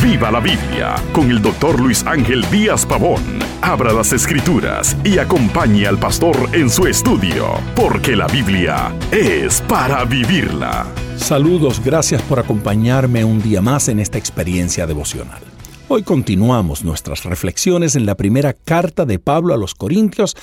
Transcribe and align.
Viva 0.00 0.30
la 0.30 0.38
Biblia 0.38 0.94
con 1.12 1.28
el 1.28 1.42
doctor 1.42 1.80
Luis 1.80 2.06
Ángel 2.06 2.48
Díaz 2.52 2.86
Pavón. 2.86 3.20
Abra 3.62 3.92
las 3.92 4.12
escrituras 4.12 4.96
y 5.02 5.18
acompañe 5.18 5.88
al 5.88 5.98
pastor 5.98 6.36
en 6.52 6.70
su 6.70 6.86
estudio, 6.86 7.58
porque 7.74 8.14
la 8.14 8.28
Biblia 8.28 8.94
es 9.10 9.60
para 9.62 10.04
vivirla. 10.04 10.86
Saludos, 11.16 11.82
gracias 11.84 12.22
por 12.22 12.38
acompañarme 12.38 13.24
un 13.24 13.42
día 13.42 13.60
más 13.60 13.88
en 13.88 13.98
esta 13.98 14.18
experiencia 14.18 14.86
devocional. 14.86 15.42
Hoy 15.88 16.04
continuamos 16.04 16.84
nuestras 16.84 17.24
reflexiones 17.24 17.96
en 17.96 18.06
la 18.06 18.14
primera 18.14 18.52
carta 18.52 19.04
de 19.04 19.18
Pablo 19.18 19.52
a 19.52 19.56
los 19.56 19.74
Corintios 19.74 20.36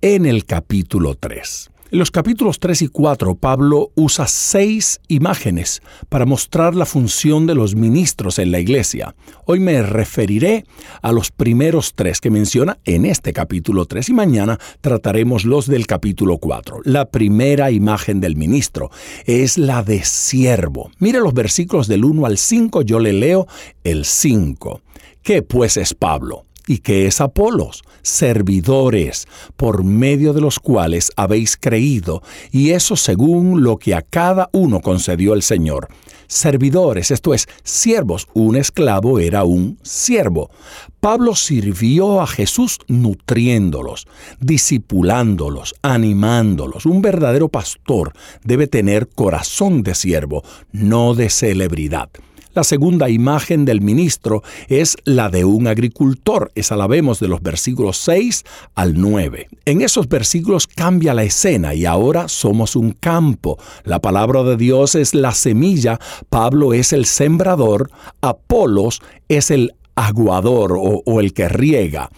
en 0.00 0.24
el 0.24 0.46
capítulo 0.46 1.16
3. 1.16 1.70
En 1.92 2.00
los 2.00 2.10
capítulos 2.10 2.58
3 2.58 2.82
y 2.82 2.88
4, 2.88 3.36
Pablo 3.36 3.92
usa 3.94 4.26
seis 4.26 5.00
imágenes 5.06 5.82
para 6.08 6.26
mostrar 6.26 6.74
la 6.74 6.84
función 6.84 7.46
de 7.46 7.54
los 7.54 7.76
ministros 7.76 8.40
en 8.40 8.50
la 8.50 8.58
iglesia. 8.58 9.14
Hoy 9.44 9.60
me 9.60 9.80
referiré 9.82 10.64
a 11.00 11.12
los 11.12 11.30
primeros 11.30 11.94
tres 11.94 12.20
que 12.20 12.28
menciona 12.28 12.78
en 12.84 13.04
este 13.04 13.32
capítulo 13.32 13.84
3 13.84 14.08
y 14.08 14.12
mañana 14.14 14.58
trataremos 14.80 15.44
los 15.44 15.68
del 15.68 15.86
capítulo 15.86 16.38
4. 16.38 16.80
La 16.82 17.04
primera 17.04 17.70
imagen 17.70 18.20
del 18.20 18.34
ministro 18.34 18.90
es 19.24 19.56
la 19.56 19.84
de 19.84 20.02
siervo. 20.02 20.90
Mire 20.98 21.20
los 21.20 21.34
versículos 21.34 21.86
del 21.86 22.04
1 22.04 22.26
al 22.26 22.36
5, 22.36 22.82
yo 22.82 22.98
le 22.98 23.12
leo 23.12 23.46
el 23.84 24.04
5. 24.04 24.80
¿Qué 25.22 25.42
pues 25.42 25.76
es 25.76 25.94
Pablo? 25.94 26.46
Y 26.66 26.78
que 26.78 27.06
es 27.06 27.20
Apolos, 27.20 27.82
servidores, 28.02 29.26
por 29.56 29.84
medio 29.84 30.32
de 30.32 30.40
los 30.40 30.58
cuales 30.58 31.12
habéis 31.16 31.56
creído, 31.56 32.22
y 32.50 32.70
eso 32.70 32.96
según 32.96 33.62
lo 33.62 33.78
que 33.78 33.94
a 33.94 34.02
cada 34.02 34.48
uno 34.52 34.80
concedió 34.80 35.34
el 35.34 35.42
Señor. 35.42 35.88
Servidores, 36.28 37.12
esto 37.12 37.34
es, 37.34 37.46
siervos, 37.62 38.26
un 38.34 38.56
esclavo 38.56 39.20
era 39.20 39.44
un 39.44 39.78
siervo. 39.82 40.50
Pablo 40.98 41.36
sirvió 41.36 42.20
a 42.20 42.26
Jesús 42.26 42.78
nutriéndolos, 42.88 44.08
discipulándolos, 44.40 45.74
animándolos. 45.82 46.84
Un 46.84 47.00
verdadero 47.00 47.48
pastor 47.48 48.12
debe 48.42 48.66
tener 48.66 49.08
corazón 49.08 49.84
de 49.84 49.94
siervo, 49.94 50.42
no 50.72 51.14
de 51.14 51.30
celebridad. 51.30 52.08
La 52.56 52.64
segunda 52.64 53.10
imagen 53.10 53.66
del 53.66 53.82
ministro 53.82 54.42
es 54.68 54.96
la 55.04 55.28
de 55.28 55.44
un 55.44 55.66
agricultor. 55.66 56.52
Esa 56.54 56.74
la 56.74 56.86
vemos 56.86 57.20
de 57.20 57.28
los 57.28 57.42
versículos 57.42 57.98
6 57.98 58.44
al 58.74 58.98
9. 58.98 59.48
En 59.66 59.82
esos 59.82 60.08
versículos 60.08 60.66
cambia 60.66 61.12
la 61.12 61.24
escena 61.24 61.74
y 61.74 61.84
ahora 61.84 62.28
somos 62.28 62.74
un 62.74 62.92
campo. 62.92 63.58
La 63.84 64.00
palabra 64.00 64.42
de 64.42 64.56
Dios 64.56 64.94
es 64.94 65.14
la 65.14 65.32
semilla, 65.32 66.00
Pablo 66.30 66.72
es 66.72 66.94
el 66.94 67.04
sembrador, 67.04 67.90
Apolos 68.22 69.02
es 69.28 69.50
el 69.50 69.74
aguador 69.96 70.76
o, 70.78 71.20
el 71.20 71.32
que 71.32 71.48
riega 71.48 72.10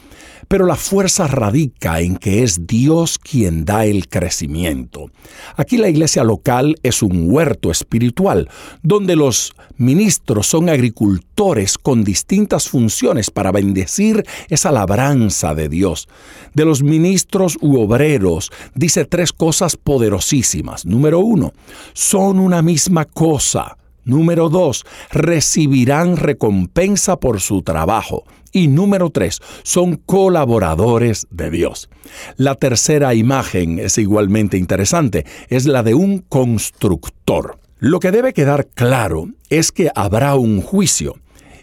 pero 0.49 0.65
la 0.65 0.77
fuerza 0.77 1.27
radica 1.27 2.01
en 2.01 2.17
que 2.17 2.43
es 2.43 2.67
Dios 2.67 3.19
quien 3.19 3.67
da 3.67 3.85
el 3.85 4.09
crecimiento. 4.09 5.11
Aquí 5.57 5.77
la 5.77 5.91
iglesia 5.91 6.25
local 6.25 6.77
es 6.83 7.03
un 7.03 7.31
huerto 7.31 7.71
espiritual, 7.71 8.49
donde 8.83 9.15
los 9.15 9.53
ministros 9.77 10.47
son 10.47 10.71
agricultores 10.71 11.77
con 11.77 12.03
distintas 12.03 12.71
funciones 12.71 13.31
para 13.31 13.53
bendecir 13.53 14.25
esa 14.49 14.73
labranza 14.73 15.55
de 15.55 15.69
Dios. 15.69 16.09
De 16.55 16.65
los 16.65 16.83
ministros 16.83 17.59
u 17.61 17.79
obreros 17.79 18.51
dice 18.75 19.05
tres 19.05 19.35
cosas 19.35 19.77
poderosísimas. 19.77 20.87
Número 20.87 21.21
uno, 21.21 21.53
son 21.93 22.39
una 22.39 22.63
misma 22.63 23.05
cosa. 23.05 23.77
Número 24.09 24.49
dos, 24.49 24.87
recibirán 25.11 26.17
recompensa 26.17 27.21
por 27.21 27.43
su 27.43 27.61
trabajo. 27.61 28.25
Y 28.53 28.69
número 28.69 29.11
tres, 29.11 29.43
son 29.65 29.97
colaboradores 29.97 31.27
de 31.31 31.51
Dios. 31.51 31.91
La 32.39 32.55
tercera 32.55 33.15
imagen 33.15 33.79
es 33.79 33.99
igualmente 33.99 34.57
interesante, 34.57 35.27
es 35.51 35.67
la 35.67 35.83
de 35.83 35.93
un 35.93 36.21
constructor. 36.21 37.59
Lo 37.81 38.01
que 38.01 38.11
debe 38.11 38.33
quedar 38.33 38.69
claro 38.69 39.29
es 39.51 39.73
que 39.73 39.91
habrá 39.95 40.37
un 40.37 40.63
juicio. 40.63 41.17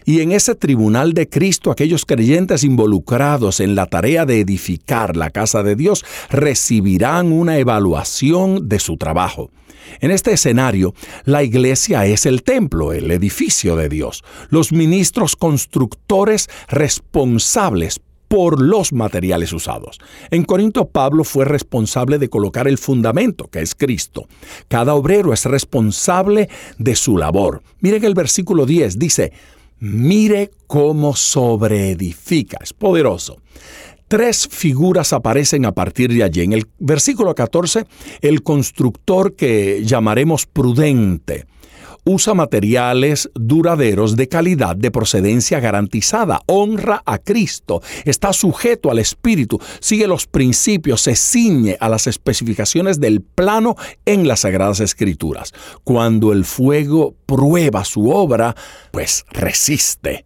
Y 0.04 0.20
en 0.20 0.30
ese 0.30 0.54
tribunal 0.54 1.14
de 1.14 1.28
Cristo 1.28 1.72
aquellos 1.72 2.06
creyentes 2.06 2.62
involucrados 2.62 3.58
en 3.58 3.74
la 3.74 3.86
tarea 3.86 4.24
de 4.24 4.38
edificar 4.38 5.16
la 5.16 5.30
casa 5.30 5.64
de 5.64 5.74
Dios 5.74 6.04
recibirán 6.30 7.32
una 7.32 7.58
evaluación 7.58 8.68
de 8.68 8.78
su 8.78 8.98
trabajo. 8.98 9.50
En 10.00 10.10
este 10.10 10.32
escenario, 10.32 10.94
la 11.24 11.42
iglesia 11.42 12.06
es 12.06 12.26
el 12.26 12.42
templo, 12.42 12.92
el 12.92 13.10
edificio 13.10 13.76
de 13.76 13.88
Dios, 13.88 14.24
los 14.50 14.72
ministros 14.72 15.36
constructores 15.36 16.48
responsables 16.68 18.00
por 18.28 18.60
los 18.60 18.92
materiales 18.92 19.52
usados. 19.52 19.98
En 20.30 20.44
Corinto 20.44 20.88
Pablo 20.88 21.24
fue 21.24 21.44
responsable 21.44 22.18
de 22.18 22.28
colocar 22.28 22.66
el 22.68 22.78
fundamento, 22.78 23.48
que 23.48 23.60
es 23.60 23.74
Cristo. 23.74 24.26
Cada 24.68 24.94
obrero 24.94 25.32
es 25.32 25.44
responsable 25.44 26.48
de 26.78 26.96
su 26.96 27.16
labor. 27.16 27.62
Miren 27.80 28.04
el 28.04 28.14
versículo 28.14 28.66
10, 28.66 28.98
dice, 28.98 29.32
mire 29.78 30.50
cómo 30.66 31.14
sobreedifica, 31.14 32.58
es 32.62 32.72
poderoso. 32.72 33.38
Tres 34.08 34.46
figuras 34.48 35.12
aparecen 35.12 35.66
a 35.66 35.72
partir 35.72 36.12
de 36.12 36.22
allí. 36.22 36.42
En 36.42 36.52
el 36.52 36.66
versículo 36.78 37.34
14, 37.34 37.86
el 38.20 38.42
constructor 38.44 39.34
que 39.34 39.82
llamaremos 39.84 40.46
prudente 40.46 41.46
usa 42.04 42.34
materiales 42.34 43.28
duraderos 43.34 44.14
de 44.14 44.28
calidad, 44.28 44.76
de 44.76 44.92
procedencia 44.92 45.58
garantizada, 45.58 46.40
honra 46.46 47.02
a 47.04 47.18
Cristo, 47.18 47.82
está 48.04 48.32
sujeto 48.32 48.92
al 48.92 49.00
Espíritu, 49.00 49.58
sigue 49.80 50.06
los 50.06 50.28
principios, 50.28 51.00
se 51.00 51.16
ciñe 51.16 51.76
a 51.80 51.88
las 51.88 52.06
especificaciones 52.06 53.00
del 53.00 53.22
plano 53.22 53.74
en 54.04 54.28
las 54.28 54.40
Sagradas 54.40 54.78
Escrituras. 54.78 55.52
Cuando 55.82 56.32
el 56.32 56.44
fuego 56.44 57.16
prueba 57.26 57.84
su 57.84 58.08
obra, 58.10 58.54
pues 58.92 59.24
resiste. 59.32 60.24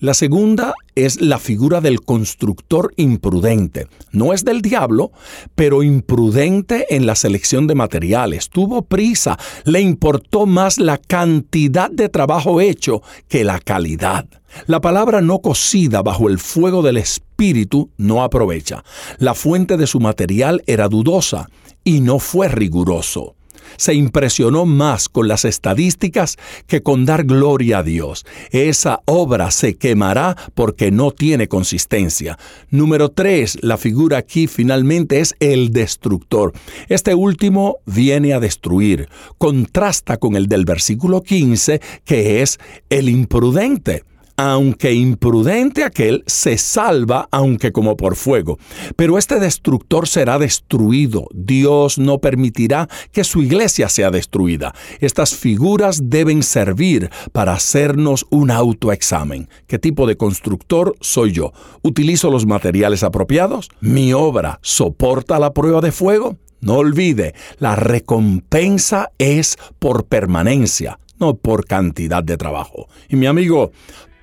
La 0.00 0.14
segunda 0.14 0.72
es 1.04 1.20
la 1.20 1.38
figura 1.38 1.80
del 1.80 2.00
constructor 2.00 2.92
imprudente. 2.96 3.86
No 4.12 4.32
es 4.32 4.44
del 4.44 4.62
diablo, 4.62 5.12
pero 5.54 5.82
imprudente 5.82 6.86
en 6.94 7.06
la 7.06 7.14
selección 7.14 7.66
de 7.66 7.74
materiales. 7.74 8.50
Tuvo 8.50 8.82
prisa, 8.82 9.38
le 9.64 9.80
importó 9.80 10.46
más 10.46 10.78
la 10.78 10.98
cantidad 10.98 11.90
de 11.90 12.08
trabajo 12.08 12.60
hecho 12.60 13.02
que 13.28 13.44
la 13.44 13.60
calidad. 13.60 14.26
La 14.66 14.80
palabra 14.80 15.20
no 15.20 15.40
cocida 15.40 16.02
bajo 16.02 16.28
el 16.28 16.38
fuego 16.38 16.82
del 16.82 16.96
espíritu 16.96 17.90
no 17.96 18.22
aprovecha. 18.22 18.82
La 19.18 19.34
fuente 19.34 19.76
de 19.76 19.86
su 19.86 20.00
material 20.00 20.62
era 20.66 20.88
dudosa 20.88 21.48
y 21.84 22.00
no 22.00 22.18
fue 22.18 22.48
riguroso 22.48 23.36
se 23.76 23.94
impresionó 23.94 24.66
más 24.66 25.08
con 25.08 25.28
las 25.28 25.44
estadísticas 25.44 26.36
que 26.66 26.82
con 26.82 27.04
dar 27.04 27.24
gloria 27.24 27.78
a 27.78 27.82
Dios. 27.82 28.26
Esa 28.50 29.00
obra 29.04 29.50
se 29.50 29.76
quemará 29.76 30.36
porque 30.54 30.90
no 30.90 31.10
tiene 31.10 31.48
consistencia. 31.48 32.38
Número 32.70 33.10
tres, 33.10 33.58
la 33.62 33.76
figura 33.76 34.18
aquí 34.18 34.46
finalmente 34.46 35.20
es 35.20 35.34
el 35.40 35.70
destructor. 35.72 36.52
Este 36.88 37.14
último 37.14 37.78
viene 37.86 38.32
a 38.32 38.40
destruir. 38.40 39.08
Contrasta 39.38 40.16
con 40.16 40.36
el 40.36 40.46
del 40.46 40.64
versículo 40.64 41.22
15, 41.22 41.80
que 42.04 42.42
es 42.42 42.58
el 42.90 43.08
imprudente 43.08 44.04
aunque 44.38 44.94
imprudente 44.94 45.82
aquel, 45.82 46.22
se 46.26 46.56
salva, 46.58 47.28
aunque 47.32 47.72
como 47.72 47.96
por 47.96 48.14
fuego. 48.14 48.56
Pero 48.96 49.18
este 49.18 49.40
destructor 49.40 50.06
será 50.06 50.38
destruido. 50.38 51.26
Dios 51.34 51.98
no 51.98 52.18
permitirá 52.20 52.88
que 53.10 53.24
su 53.24 53.42
iglesia 53.42 53.88
sea 53.88 54.12
destruida. 54.12 54.72
Estas 55.00 55.34
figuras 55.34 56.08
deben 56.08 56.44
servir 56.44 57.10
para 57.32 57.52
hacernos 57.52 58.26
un 58.30 58.52
autoexamen. 58.52 59.48
¿Qué 59.66 59.80
tipo 59.80 60.06
de 60.06 60.16
constructor 60.16 60.94
soy 61.00 61.32
yo? 61.32 61.52
¿Utilizo 61.82 62.30
los 62.30 62.46
materiales 62.46 63.02
apropiados? 63.02 63.68
¿Mi 63.80 64.12
obra 64.12 64.60
soporta 64.62 65.40
la 65.40 65.52
prueba 65.52 65.80
de 65.80 65.90
fuego? 65.90 66.36
No 66.60 66.74
olvide, 66.74 67.34
la 67.58 67.74
recompensa 67.74 69.10
es 69.18 69.56
por 69.78 70.06
permanencia, 70.06 70.98
no 71.18 71.34
por 71.34 71.66
cantidad 71.66 72.22
de 72.22 72.36
trabajo. 72.36 72.88
Y 73.08 73.16
mi 73.16 73.26
amigo, 73.26 73.72